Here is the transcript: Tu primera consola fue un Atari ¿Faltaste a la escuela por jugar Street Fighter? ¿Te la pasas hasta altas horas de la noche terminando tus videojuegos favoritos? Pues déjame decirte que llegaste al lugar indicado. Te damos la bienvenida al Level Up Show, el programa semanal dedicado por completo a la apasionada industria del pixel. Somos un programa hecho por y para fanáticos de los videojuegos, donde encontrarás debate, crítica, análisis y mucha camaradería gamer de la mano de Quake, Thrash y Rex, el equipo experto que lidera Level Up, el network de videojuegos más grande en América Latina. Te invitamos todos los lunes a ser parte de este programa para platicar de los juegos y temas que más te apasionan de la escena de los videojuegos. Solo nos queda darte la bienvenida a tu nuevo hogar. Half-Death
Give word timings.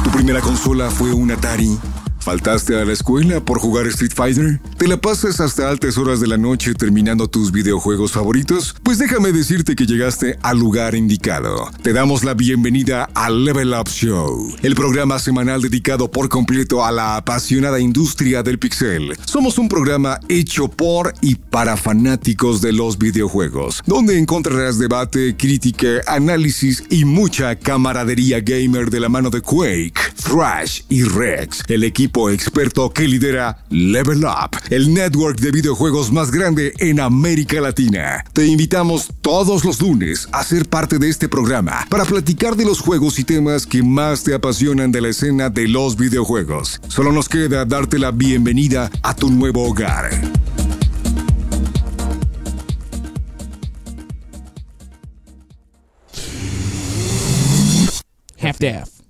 Tu 0.00 0.10
primera 0.10 0.40
consola 0.40 0.90
fue 0.90 1.12
un 1.12 1.30
Atari 1.30 1.78
¿Faltaste 2.22 2.80
a 2.80 2.84
la 2.84 2.92
escuela 2.92 3.44
por 3.44 3.58
jugar 3.58 3.88
Street 3.88 4.12
Fighter? 4.14 4.60
¿Te 4.78 4.86
la 4.86 4.96
pasas 4.96 5.40
hasta 5.40 5.68
altas 5.68 5.98
horas 5.98 6.20
de 6.20 6.28
la 6.28 6.36
noche 6.36 6.72
terminando 6.72 7.26
tus 7.26 7.50
videojuegos 7.50 8.12
favoritos? 8.12 8.76
Pues 8.84 8.98
déjame 8.98 9.32
decirte 9.32 9.74
que 9.74 9.86
llegaste 9.86 10.38
al 10.40 10.60
lugar 10.60 10.94
indicado. 10.94 11.68
Te 11.82 11.92
damos 11.92 12.22
la 12.22 12.34
bienvenida 12.34 13.08
al 13.14 13.44
Level 13.44 13.74
Up 13.74 13.88
Show, 13.88 14.54
el 14.62 14.76
programa 14.76 15.18
semanal 15.18 15.62
dedicado 15.62 16.12
por 16.12 16.28
completo 16.28 16.84
a 16.84 16.92
la 16.92 17.16
apasionada 17.16 17.80
industria 17.80 18.44
del 18.44 18.60
pixel. 18.60 19.16
Somos 19.24 19.58
un 19.58 19.68
programa 19.68 20.20
hecho 20.28 20.68
por 20.68 21.14
y 21.22 21.34
para 21.34 21.76
fanáticos 21.76 22.62
de 22.62 22.72
los 22.72 22.98
videojuegos, 22.98 23.82
donde 23.84 24.16
encontrarás 24.16 24.78
debate, 24.78 25.36
crítica, 25.36 26.00
análisis 26.06 26.84
y 26.88 27.04
mucha 27.04 27.56
camaradería 27.56 28.40
gamer 28.40 28.90
de 28.90 29.00
la 29.00 29.08
mano 29.08 29.28
de 29.28 29.40
Quake, 29.40 30.11
Thrash 30.22 30.82
y 30.88 31.02
Rex, 31.02 31.62
el 31.68 31.84
equipo 31.84 32.30
experto 32.30 32.90
que 32.90 33.08
lidera 33.08 33.64
Level 33.70 34.24
Up, 34.24 34.56
el 34.70 34.92
network 34.94 35.38
de 35.40 35.50
videojuegos 35.50 36.12
más 36.12 36.30
grande 36.30 36.72
en 36.78 37.00
América 37.00 37.60
Latina. 37.60 38.24
Te 38.32 38.46
invitamos 38.46 39.08
todos 39.20 39.64
los 39.64 39.80
lunes 39.80 40.28
a 40.32 40.44
ser 40.44 40.68
parte 40.68 40.98
de 40.98 41.08
este 41.08 41.28
programa 41.28 41.86
para 41.90 42.04
platicar 42.04 42.56
de 42.56 42.64
los 42.64 42.80
juegos 42.80 43.18
y 43.18 43.24
temas 43.24 43.66
que 43.66 43.82
más 43.82 44.22
te 44.22 44.34
apasionan 44.34 44.92
de 44.92 45.00
la 45.00 45.08
escena 45.08 45.50
de 45.50 45.68
los 45.68 45.96
videojuegos. 45.96 46.80
Solo 46.88 47.12
nos 47.12 47.28
queda 47.28 47.64
darte 47.64 47.98
la 47.98 48.10
bienvenida 48.10 48.90
a 49.02 49.14
tu 49.14 49.30
nuevo 49.30 49.68
hogar. 49.68 50.10
Half-Death 58.40 59.01